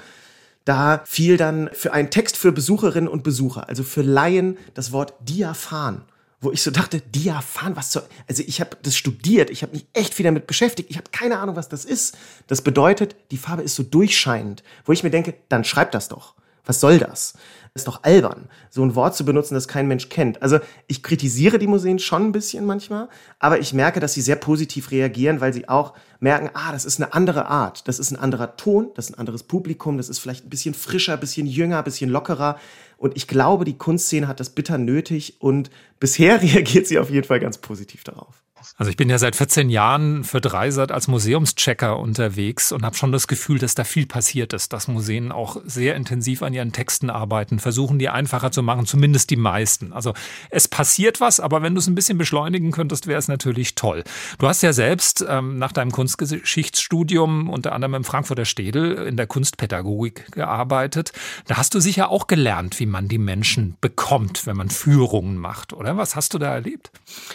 da 0.68 1.02
fiel 1.06 1.38
dann 1.38 1.70
für 1.74 1.94
einen 1.94 2.10
Text 2.10 2.38
für 2.38 2.52
Besucherinnen 2.52 3.10
und 3.10 3.24
Besucher, 3.24 3.70
also 3.70 3.84
für 3.84 4.02
Laien, 4.02 4.58
das 4.74 4.92
Wort 4.92 5.14
Diaphan 5.22 6.04
wo 6.40 6.52
ich 6.52 6.62
so 6.62 6.70
dachte, 6.70 7.02
Diaphan, 7.02 7.76
was 7.76 7.92
soll, 7.92 8.04
also 8.28 8.44
ich 8.46 8.62
habe 8.62 8.78
das 8.84 8.96
studiert, 8.96 9.50
ich 9.50 9.64
habe 9.64 9.74
mich 9.74 9.88
echt 9.94 10.14
viel 10.14 10.24
damit 10.24 10.46
beschäftigt, 10.46 10.90
ich 10.92 10.98
habe 10.98 11.10
keine 11.12 11.40
Ahnung, 11.40 11.56
was 11.56 11.68
das 11.68 11.84
ist. 11.84 12.16
Das 12.46 12.62
bedeutet, 12.62 13.16
die 13.32 13.38
Farbe 13.38 13.64
ist 13.64 13.76
so 13.76 13.84
durchscheinend, 13.84 14.64
wo 14.86 14.92
ich 14.92 15.04
mir 15.04 15.10
denke, 15.10 15.34
dann 15.50 15.64
schreib 15.64 15.92
das 15.92 16.10
doch. 16.10 16.36
Was 16.64 16.80
soll 16.80 17.00
das? 17.00 17.34
Ist 17.78 17.88
doch 17.88 18.04
albern, 18.04 18.50
so 18.72 18.84
ein 18.84 18.96
Wort 18.96 19.16
zu 19.16 19.24
benutzen, 19.24 19.54
das 19.54 19.68
kein 19.68 19.88
Mensch 19.88 20.10
kennt. 20.10 20.42
Also 20.42 20.60
ich 20.88 21.04
kritisiere 21.04 21.60
die 21.60 21.68
Museen 21.68 22.00
schon 22.00 22.26
ein 22.26 22.32
bisschen 22.32 22.66
manchmal, 22.66 23.08
aber 23.38 23.60
ich 23.60 23.72
merke, 23.72 24.00
dass 24.00 24.14
sie 24.14 24.22
sehr 24.22 24.36
positiv 24.36 24.90
reagieren, 24.90 25.42
weil 25.42 25.54
sie 25.54 25.70
auch 25.70 25.94
merken, 26.20 26.50
ah, 26.56 26.72
das 26.72 26.86
ist 26.86 27.00
eine 27.00 27.14
andere 27.14 27.46
Art, 27.46 27.88
das 27.88 28.00
ist 28.00 28.10
ein 28.12 28.18
anderer 28.18 28.58
Ton, 28.58 28.90
das 28.96 29.06
ist 29.10 29.16
ein 29.16 29.20
anderes 29.20 29.44
Publikum, 29.44 29.98
das 29.98 30.10
ist 30.10 30.18
vielleicht 30.18 30.46
ein 30.46 30.50
bisschen 30.50 30.74
frischer, 30.74 31.14
ein 31.14 31.20
bisschen 31.20 31.46
jünger, 31.46 31.78
ein 31.78 31.84
bisschen 31.84 32.10
lockerer. 32.10 32.58
Und 32.98 33.16
ich 33.16 33.28
glaube, 33.28 33.64
die 33.64 33.78
Kunstszene 33.78 34.28
hat 34.28 34.40
das 34.40 34.50
bitter 34.50 34.80
nötig 34.80 35.36
und 35.40 35.70
bisher 36.00 36.42
reagiert 36.42 36.88
sie 36.88 36.98
auf 36.98 37.12
jeden 37.12 37.28
Fall 37.28 37.40
ganz 37.40 37.60
positiv 37.60 38.04
darauf. 38.04 38.44
Also 38.78 38.90
ich 38.90 38.98
bin 38.98 39.10
ja 39.10 39.18
seit 39.18 39.36
14 39.36 39.70
Jahren 39.70 40.24
für 40.24 40.42
Dreisat 40.42 40.92
als 40.92 41.08
Museumschecker 41.08 42.00
unterwegs 42.00 42.72
und 42.72 42.84
habe 42.84 42.96
schon 42.96 43.12
das 43.12 43.28
Gefühl, 43.28 43.60
dass 43.60 43.76
da 43.76 43.84
viel 43.84 44.06
passiert 44.06 44.54
ist, 44.54 44.74
dass 44.74 44.88
Museen 44.88 45.32
auch 45.32 45.58
sehr 45.66 45.96
intensiv 45.96 46.44
an 46.44 46.54
ihren 46.54 46.72
Texten 46.72 47.10
arbeiten, 47.10 47.60
versuchen 47.60 48.00
die 48.00 48.10
einfacher 48.10 48.52
zu 48.52 48.64
machen, 48.64 48.86
zumindest 48.86 49.30
die 49.30 49.36
meisten. 49.36 49.94
Also 49.94 50.14
es 50.50 50.68
passiert 50.68 51.22
was, 51.22 51.40
aber 51.40 51.62
wenn 51.62 51.74
du 51.74 51.80
es 51.80 51.88
ein 51.88 51.96
bisschen 51.96 52.18
beschleunigen 52.18 52.72
könntest, 52.72 53.08
wäre 53.08 53.20
es 53.20 53.28
natürlich 53.28 53.76
toll. 53.76 54.04
Du 54.40 54.48
hast 54.48 54.62
ja 54.62 54.74
selbst 54.74 55.26
ähm, 55.28 55.58
nach 55.58 55.72
deinem 55.72 55.92
Kunstgeschichtsstudium 55.92 57.50
unter 57.50 57.74
anderem 57.74 57.96
im 57.96 58.04
Frankfurter 58.04 58.46
Städel 58.46 58.94
in 59.08 59.18
der 59.18 59.28
Kunstpädagogik 59.28 60.32
gearbeitet. 60.32 61.14
Da 61.46 61.58
hast 61.58 61.74
du 61.74 61.80
sicher 61.80 62.10
auch 62.10 62.28
gelernt, 62.28 62.80
wie 62.80 62.86
man 62.86 63.08
die 63.08 63.18
Menschen 63.18 63.78
bekommt, 63.82 64.46
wenn 64.46 64.58
man 64.58 64.70
Führungen 64.70 65.38
macht, 65.38 65.74
oder? 65.74 65.98
Was 65.98 66.16
hast 66.16 66.34
du 66.34 66.38
da 66.38 66.54
erlebt? 66.54 66.92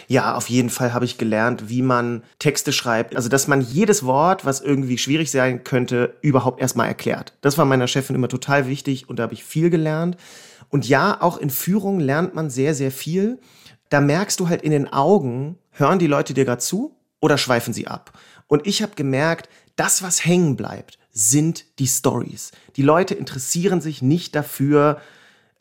Ja, 0.07 0.35
auf 0.35 0.49
jeden 0.49 0.69
Fall 0.69 0.93
habe 0.93 1.05
ich 1.05 1.17
gelernt, 1.23 1.69
wie 1.69 1.81
man 1.81 2.23
Texte 2.37 2.73
schreibt. 2.73 3.15
Also, 3.15 3.29
dass 3.29 3.47
man 3.47 3.61
jedes 3.61 4.03
Wort, 4.03 4.45
was 4.45 4.59
irgendwie 4.61 4.97
schwierig 4.97 5.31
sein 5.31 5.63
könnte, 5.63 6.17
überhaupt 6.21 6.61
erstmal 6.61 6.87
erklärt. 6.87 7.33
Das 7.41 7.57
war 7.57 7.65
meiner 7.65 7.87
Chefin 7.87 8.15
immer 8.15 8.27
total 8.27 8.67
wichtig 8.67 9.09
und 9.09 9.17
da 9.17 9.23
habe 9.23 9.33
ich 9.33 9.43
viel 9.43 9.69
gelernt. 9.69 10.17
Und 10.69 10.87
ja, 10.87 11.21
auch 11.21 11.37
in 11.37 11.49
Führung 11.49 11.99
lernt 11.99 12.35
man 12.35 12.49
sehr, 12.49 12.75
sehr 12.75 12.91
viel. 12.91 13.39
Da 13.89 14.01
merkst 14.01 14.39
du 14.39 14.49
halt 14.49 14.61
in 14.63 14.71
den 14.71 14.91
Augen, 14.91 15.57
hören 15.71 15.99
die 15.99 16.07
Leute 16.07 16.33
dir 16.33 16.45
gerade 16.45 16.61
zu 16.61 16.95
oder 17.21 17.37
schweifen 17.37 17.73
sie 17.73 17.87
ab? 17.87 18.11
Und 18.47 18.67
ich 18.67 18.81
habe 18.81 18.95
gemerkt, 18.95 19.49
das, 19.75 20.03
was 20.03 20.25
hängen 20.25 20.55
bleibt, 20.55 20.99
sind 21.11 21.79
die 21.79 21.87
Stories. 21.87 22.51
Die 22.75 22.81
Leute 22.81 23.13
interessieren 23.13 23.81
sich 23.81 24.01
nicht 24.01 24.35
dafür, 24.35 24.99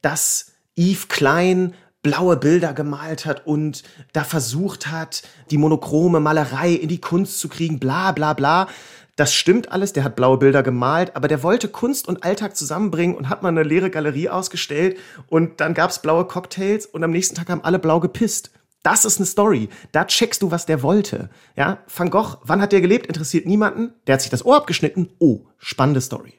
dass 0.00 0.52
Yves 0.76 1.08
Klein 1.08 1.74
blaue 2.02 2.36
Bilder 2.36 2.72
gemalt 2.72 3.26
hat 3.26 3.46
und 3.46 3.82
da 4.12 4.24
versucht 4.24 4.90
hat, 4.90 5.22
die 5.50 5.58
monochrome 5.58 6.20
Malerei 6.20 6.72
in 6.72 6.88
die 6.88 7.00
Kunst 7.00 7.38
zu 7.38 7.48
kriegen, 7.48 7.78
bla 7.78 8.12
bla 8.12 8.32
bla. 8.32 8.68
Das 9.16 9.34
stimmt 9.34 9.70
alles, 9.70 9.92
der 9.92 10.04
hat 10.04 10.16
blaue 10.16 10.38
Bilder 10.38 10.62
gemalt, 10.62 11.14
aber 11.14 11.28
der 11.28 11.42
wollte 11.42 11.68
Kunst 11.68 12.08
und 12.08 12.24
Alltag 12.24 12.56
zusammenbringen 12.56 13.14
und 13.14 13.28
hat 13.28 13.42
mal 13.42 13.50
eine 13.50 13.62
leere 13.62 13.90
Galerie 13.90 14.30
ausgestellt 14.30 14.98
und 15.28 15.60
dann 15.60 15.74
gab's 15.74 16.00
blaue 16.00 16.24
Cocktails 16.24 16.86
und 16.86 17.04
am 17.04 17.10
nächsten 17.10 17.36
Tag 17.36 17.48
haben 17.50 17.62
alle 17.62 17.78
blau 17.78 18.00
gepisst. 18.00 18.50
Das 18.82 19.04
ist 19.04 19.18
eine 19.18 19.26
Story. 19.26 19.68
Da 19.92 20.06
checkst 20.06 20.42
du, 20.42 20.50
was 20.50 20.66
der 20.66 20.82
wollte. 20.82 21.30
Ja, 21.56 21.78
Van 21.94 22.10
Gogh, 22.10 22.38
wann 22.42 22.60
hat 22.60 22.72
der 22.72 22.80
gelebt? 22.80 23.06
Interessiert 23.06 23.46
niemanden. 23.46 23.92
Der 24.06 24.14
hat 24.14 24.22
sich 24.22 24.30
das 24.30 24.44
Ohr 24.44 24.56
abgeschnitten. 24.56 25.10
Oh, 25.20 25.42
spannende 25.58 26.00
Story. 26.00 26.34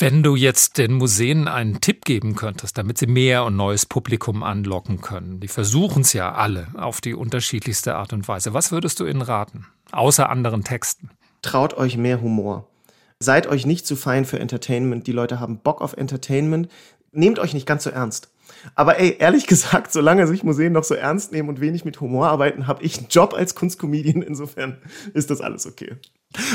Wenn 0.00 0.22
du 0.22 0.36
jetzt 0.36 0.78
den 0.78 0.92
Museen 0.92 1.48
einen 1.48 1.80
Tipp 1.80 2.04
geben 2.04 2.36
könntest, 2.36 2.78
damit 2.78 2.98
sie 2.98 3.08
mehr 3.08 3.42
und 3.42 3.56
neues 3.56 3.84
Publikum 3.84 4.44
anlocken 4.44 5.00
können, 5.00 5.40
die 5.40 5.48
versuchen 5.48 6.02
es 6.02 6.12
ja 6.12 6.32
alle 6.32 6.68
auf 6.76 7.00
die 7.00 7.14
unterschiedlichste 7.14 7.96
Art 7.96 8.12
und 8.12 8.28
Weise, 8.28 8.54
was 8.54 8.70
würdest 8.70 9.00
du 9.00 9.06
ihnen 9.06 9.22
raten, 9.22 9.66
außer 9.90 10.30
anderen 10.30 10.62
Texten? 10.62 11.10
Traut 11.42 11.74
euch 11.74 11.96
mehr 11.96 12.20
Humor. 12.20 12.68
Seid 13.18 13.48
euch 13.48 13.66
nicht 13.66 13.88
zu 13.88 13.96
fein 13.96 14.24
für 14.24 14.38
Entertainment. 14.38 15.08
Die 15.08 15.12
Leute 15.12 15.40
haben 15.40 15.58
Bock 15.58 15.80
auf 15.80 15.94
Entertainment. 15.94 16.68
Nehmt 17.10 17.40
euch 17.40 17.52
nicht 17.52 17.66
ganz 17.66 17.82
so 17.82 17.90
ernst. 17.90 18.30
Aber 18.74 18.98
ey, 18.98 19.16
ehrlich 19.18 19.46
gesagt, 19.46 19.92
solange 19.92 20.26
sich 20.26 20.42
Museen 20.42 20.72
noch 20.72 20.84
so 20.84 20.94
ernst 20.94 21.32
nehmen 21.32 21.48
und 21.48 21.60
wenig 21.60 21.84
mit 21.84 22.00
Humor 22.00 22.28
arbeiten, 22.28 22.66
habe 22.66 22.82
ich 22.82 22.98
einen 22.98 23.08
Job 23.08 23.34
als 23.34 23.54
Kunstkomedian. 23.54 24.22
Insofern 24.22 24.78
ist 25.14 25.30
das 25.30 25.40
alles 25.40 25.66
okay. 25.66 25.96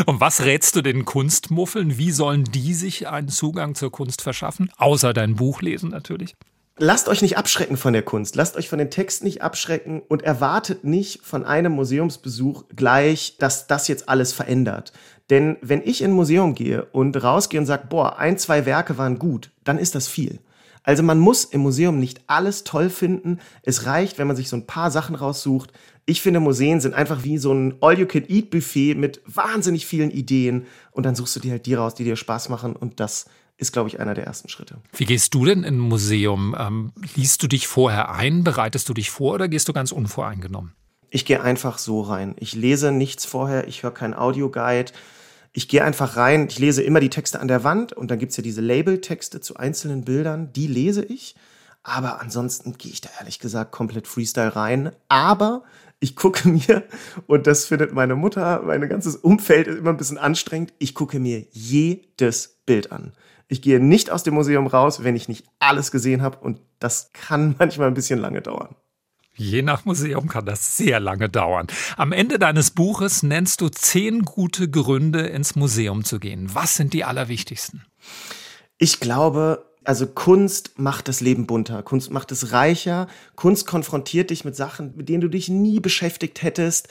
Und 0.06 0.20
was 0.20 0.46
rätst 0.46 0.76
du 0.76 0.82
den 0.82 1.06
Kunstmuffeln? 1.06 1.98
Wie 1.98 2.12
sollen 2.12 2.44
die 2.44 2.74
sich 2.74 3.08
einen 3.08 3.30
Zugang 3.30 3.76
zur 3.76 3.92
Kunst 3.92 4.22
verschaffen? 4.22 4.70
Außer 4.78 5.14
dein 5.14 5.36
Buch 5.36 5.62
lesen 5.62 5.90
natürlich. 5.90 6.36
Lasst 6.78 7.08
euch 7.08 7.22
nicht 7.22 7.38
abschrecken 7.38 7.78
von 7.78 7.94
der 7.94 8.02
Kunst, 8.02 8.36
lasst 8.36 8.58
euch 8.58 8.68
von 8.68 8.80
den 8.80 8.90
Texten 8.90 9.26
nicht 9.26 9.44
abschrecken 9.44 10.02
und 10.08 10.24
erwartet 10.24 10.84
nicht 10.84 11.24
von 11.24 11.46
einem 11.46 11.74
Museumsbesuch 11.74 12.64
gleich, 12.76 13.36
dass 13.38 13.68
das 13.68 13.88
jetzt 13.88 14.10
alles 14.10 14.34
verändert. 14.34 14.92
Denn 15.30 15.58
wenn 15.62 15.84
ich 15.86 16.02
in 16.02 16.12
ein 16.12 16.16
Museum 16.16 16.56
gehe 16.56 16.86
und 16.86 17.22
rausgehe 17.22 17.60
und 17.60 17.68
sage, 17.68 17.86
boah, 17.90 18.18
ein, 18.18 18.40
zwei 18.40 18.66
Werke 18.66 18.98
waren 18.98 19.20
gut, 19.20 19.52
dann 19.64 19.78
ist 19.78 19.94
das 19.94 20.08
viel. 20.08 20.40
Also 20.84 21.02
man 21.02 21.18
muss 21.18 21.46
im 21.46 21.62
Museum 21.62 22.00
nicht 22.00 22.22
alles 22.28 22.64
toll 22.64 22.90
finden. 22.90 23.40
Es 23.64 23.86
reicht, 23.86 24.18
wenn 24.18 24.28
man 24.28 24.36
sich 24.36 24.50
so 24.50 24.58
ein 24.58 24.68
paar 24.68 24.92
Sachen 24.92 25.16
raussucht. 25.16 25.72
Ich 26.06 26.22
finde, 26.22 26.42
Museen 26.42 26.82
sind 26.82 26.94
einfach 26.94 27.24
wie 27.24 27.38
so 27.38 27.54
ein 27.54 27.76
All-You-Can-Eat-Buffet 27.80 28.96
mit 28.96 29.22
wahnsinnig 29.26 29.86
vielen 29.86 30.12
Ideen. 30.12 30.66
Und 30.92 31.06
dann 31.06 31.16
suchst 31.16 31.36
du 31.38 31.40
dir 31.40 31.52
halt 31.52 31.66
die 31.66 31.74
raus, 31.74 31.96
die 31.96 32.04
dir 32.04 32.18
Spaß 32.18 32.50
machen. 32.50 32.76
Und 32.76 33.00
das 33.00 33.26
ist, 33.58 33.72
glaube 33.72 33.88
ich, 33.88 34.00
einer 34.00 34.14
der 34.14 34.26
ersten 34.26 34.50
Schritte. 34.50 34.78
Wie 34.92 35.06
gehst 35.06 35.34
du 35.34 35.46
denn 35.46 35.64
in 35.64 35.76
ein 35.76 35.80
Museum? 35.80 36.56
Ähm, 36.60 36.92
liest 37.16 37.42
du 37.44 37.48
dich 37.48 37.68
vorher 37.68 38.14
ein? 38.14 38.44
Bereitest 38.44 38.90
du 38.90 38.94
dich 38.94 39.10
vor 39.10 39.36
oder 39.36 39.48
gehst 39.48 39.70
du 39.70 39.74
ganz 39.74 39.94
unvoreingenommen? 39.94 40.74
Ich 41.10 41.26
gehe 41.26 41.42
einfach 41.42 41.78
so 41.78 42.02
rein. 42.02 42.34
Ich 42.40 42.56
lese 42.56 42.92
nichts 42.92 43.26
vorher, 43.26 43.68
ich 43.68 43.84
höre 43.84 43.92
keinen 43.92 44.16
Audioguide 44.16 44.92
ich 45.54 45.68
gehe 45.68 45.84
einfach 45.84 46.18
rein, 46.18 46.48
ich 46.50 46.58
lese 46.58 46.82
immer 46.82 47.00
die 47.00 47.12
Texte 47.12 47.40
an 47.40 47.48
der 47.48 47.64
Wand 47.64 47.94
und 47.94 48.10
dann 48.10 48.18
gibt's 48.18 48.38
ja 48.38 48.44
diese 48.44 48.62
Labeltexte 48.62 49.40
zu 49.40 49.56
einzelnen 49.56 50.04
Bildern, 50.04 50.52
die 50.52 50.68
lese 50.68 51.04
ich. 51.04 51.36
Aber 51.84 52.22
ansonsten 52.22 52.78
gehe 52.78 52.92
ich 52.92 53.02
da 53.02 53.10
ehrlich 53.20 53.40
gesagt 53.40 53.72
komplett 53.72 54.08
Freestyle 54.08 54.56
rein. 54.56 54.92
Aber 55.10 55.64
ich 56.00 56.16
gucke 56.16 56.50
mir, 56.50 56.84
und 57.28 57.46
das 57.46 57.66
findet 57.66 57.94
meine 57.94 58.16
Mutter, 58.16 58.64
mein 58.64 58.88
ganzes 58.90 59.16
Umfeld 59.16 59.68
ist 59.68 59.78
immer 59.78 59.92
ein 59.92 59.98
bisschen 59.98 60.18
anstrengend, 60.18 60.74
ich 60.80 60.96
gucke 60.96 61.20
mir 61.20 61.46
jedes 61.52 62.60
Bild 62.66 62.92
an. 62.92 63.14
Ich 63.48 63.62
gehe 63.62 63.80
nicht 63.80 64.10
aus 64.10 64.24
dem 64.24 64.34
Museum 64.34 64.66
raus, 64.66 65.04
wenn 65.04 65.16
ich 65.16 65.28
nicht 65.28 65.46
alles 65.60 65.92
gesehen 65.92 66.24
habe 66.24 66.40
und 66.40 66.60
das 66.80 67.12
kann 67.14 67.56
manchmal 67.60 67.90
ein 67.90 67.94
bisschen 67.94 68.20
lange 68.20 68.42
dauern. 68.42 68.76
Je 69.36 69.64
nach 69.64 69.86
Museum 69.86 70.28
kann 70.28 70.46
das 70.46 70.78
sehr 70.78 71.00
lange 71.00 71.28
dauern. 71.28 71.68
Am 71.98 72.12
Ende 72.12 72.38
deines 72.38 72.72
Buches 72.72 73.24
nennst 73.24 73.62
du 73.62 73.70
zehn 73.70 74.24
gute 74.24 74.70
Gründe, 74.70 75.22
ins 75.22 75.56
Museum 75.56 76.04
zu 76.04 76.20
gehen. 76.20 76.54
Was 76.54 76.76
sind 76.76 76.94
die 76.94 77.04
allerwichtigsten? 77.04 77.84
Ich 78.78 79.00
glaube, 79.00 79.66
also 79.84 80.06
Kunst 80.06 80.78
macht 80.78 81.08
das 81.08 81.20
Leben 81.20 81.48
bunter, 81.48 81.82
Kunst 81.82 82.12
macht 82.12 82.32
es 82.32 82.52
reicher, 82.52 83.08
Kunst 83.36 83.66
konfrontiert 83.66 84.30
dich 84.30 84.46
mit 84.46 84.56
Sachen, 84.56 84.96
mit 84.96 85.10
denen 85.10 85.22
du 85.22 85.30
dich 85.30 85.50
nie 85.50 85.80
beschäftigt 85.80 86.44
hättest. 86.44 86.90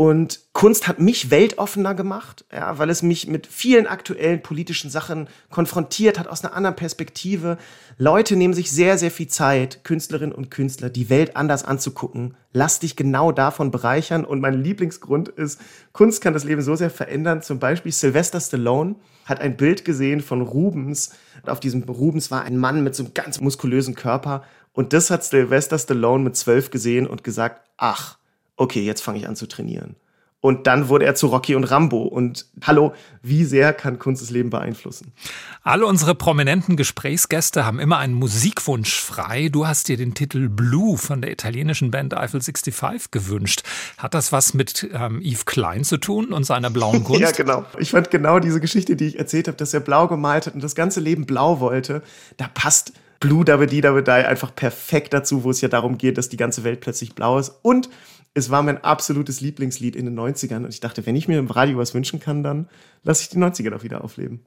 Und 0.00 0.42
Kunst 0.52 0.86
hat 0.86 1.00
mich 1.00 1.32
weltoffener 1.32 1.92
gemacht, 1.92 2.44
ja, 2.52 2.78
weil 2.78 2.88
es 2.88 3.02
mich 3.02 3.26
mit 3.26 3.48
vielen 3.48 3.88
aktuellen 3.88 4.40
politischen 4.44 4.90
Sachen 4.90 5.26
konfrontiert 5.50 6.20
hat 6.20 6.28
aus 6.28 6.44
einer 6.44 6.54
anderen 6.54 6.76
Perspektive. 6.76 7.58
Leute 7.96 8.36
nehmen 8.36 8.54
sich 8.54 8.70
sehr, 8.70 8.96
sehr 8.96 9.10
viel 9.10 9.26
Zeit, 9.26 9.82
Künstlerinnen 9.82 10.32
und 10.32 10.52
Künstler, 10.52 10.88
die 10.88 11.10
Welt 11.10 11.34
anders 11.34 11.64
anzugucken. 11.64 12.36
Lass 12.52 12.78
dich 12.78 12.94
genau 12.94 13.32
davon 13.32 13.72
bereichern. 13.72 14.24
Und 14.24 14.38
mein 14.38 14.62
Lieblingsgrund 14.62 15.30
ist, 15.30 15.60
Kunst 15.92 16.20
kann 16.20 16.32
das 16.32 16.44
Leben 16.44 16.62
so 16.62 16.76
sehr 16.76 16.90
verändern. 16.90 17.42
Zum 17.42 17.58
Beispiel 17.58 17.90
Sylvester 17.90 18.40
Stallone 18.40 18.94
hat 19.24 19.40
ein 19.40 19.56
Bild 19.56 19.84
gesehen 19.84 20.20
von 20.20 20.42
Rubens. 20.42 21.10
Auf 21.44 21.58
diesem 21.58 21.82
Rubens 21.82 22.30
war 22.30 22.42
ein 22.42 22.56
Mann 22.56 22.84
mit 22.84 22.94
so 22.94 23.02
einem 23.02 23.14
ganz 23.14 23.40
muskulösen 23.40 23.96
Körper. 23.96 24.44
Und 24.72 24.92
das 24.92 25.10
hat 25.10 25.24
Sylvester 25.24 25.76
Stallone 25.76 26.22
mit 26.22 26.36
zwölf 26.36 26.70
gesehen 26.70 27.08
und 27.08 27.24
gesagt, 27.24 27.62
ach, 27.78 28.16
okay, 28.58 28.84
jetzt 28.84 29.00
fange 29.02 29.18
ich 29.18 29.28
an 29.28 29.36
zu 29.36 29.46
trainieren. 29.46 29.96
Und 30.40 30.68
dann 30.68 30.88
wurde 30.88 31.04
er 31.04 31.16
zu 31.16 31.26
Rocky 31.26 31.56
und 31.56 31.64
Rambo. 31.64 32.02
Und 32.02 32.46
hallo, 32.62 32.94
wie 33.22 33.44
sehr 33.44 33.72
kann 33.72 33.98
Kunst 33.98 34.22
das 34.22 34.30
Leben 34.30 34.50
beeinflussen? 34.50 35.12
Alle 35.64 35.84
unsere 35.84 36.14
prominenten 36.14 36.76
Gesprächsgäste 36.76 37.66
haben 37.66 37.80
immer 37.80 37.98
einen 37.98 38.14
Musikwunsch 38.14 39.00
frei. 39.00 39.48
Du 39.48 39.66
hast 39.66 39.88
dir 39.88 39.96
den 39.96 40.14
Titel 40.14 40.48
Blue 40.48 40.96
von 40.96 41.22
der 41.22 41.32
italienischen 41.32 41.90
Band 41.90 42.14
Eiffel 42.14 42.40
65 42.40 43.10
gewünscht. 43.10 43.62
Hat 43.96 44.14
das 44.14 44.30
was 44.30 44.54
mit 44.54 44.88
ähm, 44.92 45.20
Yves 45.22 45.44
Klein 45.44 45.82
zu 45.82 45.96
tun 45.96 46.32
und 46.32 46.44
seiner 46.44 46.70
blauen 46.70 47.02
Kunst? 47.04 47.20
ja, 47.20 47.32
genau. 47.32 47.64
Ich 47.80 47.90
fand 47.90 48.12
genau 48.12 48.38
diese 48.38 48.60
Geschichte, 48.60 48.94
die 48.94 49.06
ich 49.06 49.18
erzählt 49.18 49.48
habe, 49.48 49.56
dass 49.56 49.74
er 49.74 49.80
blau 49.80 50.06
gemalt 50.06 50.46
hat 50.46 50.54
und 50.54 50.62
das 50.62 50.76
ganze 50.76 51.00
Leben 51.00 51.26
blau 51.26 51.58
wollte. 51.58 52.00
Da 52.36 52.46
passt 52.46 52.92
Blue 53.18 53.44
Dabba 53.44 53.66
Die 53.66 53.84
einfach 53.84 54.54
perfekt 54.54 55.12
dazu, 55.12 55.42
wo 55.42 55.50
es 55.50 55.60
ja 55.60 55.68
darum 55.68 55.98
geht, 55.98 56.16
dass 56.16 56.28
die 56.28 56.36
ganze 56.36 56.62
Welt 56.62 56.80
plötzlich 56.80 57.16
blau 57.16 57.40
ist. 57.40 57.52
Und 57.62 57.88
es 58.34 58.50
war 58.50 58.62
mein 58.62 58.82
absolutes 58.84 59.40
Lieblingslied 59.40 59.96
in 59.96 60.04
den 60.04 60.18
90ern 60.18 60.64
und 60.64 60.68
ich 60.68 60.80
dachte, 60.80 61.06
wenn 61.06 61.16
ich 61.16 61.28
mir 61.28 61.38
im 61.38 61.50
Radio 61.50 61.78
was 61.78 61.94
wünschen 61.94 62.20
kann, 62.20 62.42
dann 62.42 62.68
lasse 63.02 63.22
ich 63.22 63.28
die 63.28 63.38
90er 63.38 63.70
doch 63.70 63.82
wieder 63.82 64.04
aufleben. 64.04 64.40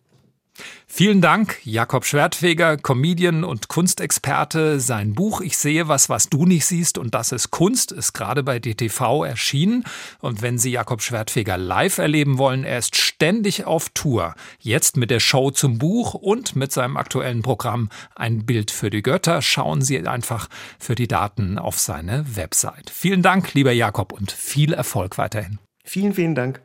Vielen 0.86 1.22
Dank, 1.22 1.60
Jakob 1.63 2.05
Schwertfeger, 2.05 2.75
Comedian 2.75 3.46
und 3.46 3.70
Kunstexperte. 3.70 4.79
Sein 4.81 5.13
Buch 5.13 5.39
Ich 5.39 5.58
sehe 5.58 5.88
was, 5.88 6.10
was 6.10 6.29
du 6.29 6.46
nicht 6.46 6.65
siehst 6.65 6.98
und 6.98 7.15
das 7.15 7.31
ist 7.31 7.50
Kunst 7.50 7.91
ist 7.91 8.13
gerade 8.13 8.43
bei 8.43 8.60
DTV 8.60 9.24
erschienen. 9.24 9.86
Und 10.20 10.41
wenn 10.41 10.58
Sie 10.58 10.72
Jakob 10.72 11.01
Schwertfeger 11.01 11.58
live 11.58 11.98
erleben 11.98 12.38
wollen, 12.38 12.65
er 12.65 12.77
ist 12.77 12.98
ständig 12.98 13.65
auf 13.65 13.89
Tour. 13.89 14.36
Jetzt 14.60 14.98
mit 14.98 15.12
der 15.12 15.22
Show 15.22 15.51
zum 15.51 15.77
Buch 15.77 16.13
und 16.13 16.55
mit 16.58 16.74
seinem 16.74 16.98
aktuellen 16.98 17.41
Programm 17.41 17.89
Ein 18.15 18.46
Bild 18.46 18.70
für 18.70 18.89
die 18.89 19.01
Götter. 19.01 19.41
Schauen 19.41 19.81
Sie 19.81 20.05
einfach 20.05 20.50
für 20.77 20.96
die 20.96 21.08
Daten 21.08 21.58
auf 21.58 21.79
seine 21.79 22.36
Website. 22.36 22.89
Vielen 22.89 23.22
Dank, 23.22 23.53
lieber 23.53 23.72
Jakob, 23.72 24.12
und 24.12 24.31
viel 24.31 24.74
Erfolg 24.74 25.17
weiterhin. 25.17 25.60
Vielen, 25.86 26.13
vielen 26.13 26.36
Dank. 26.36 26.62